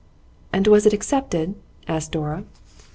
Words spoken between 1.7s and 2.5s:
asked Dora.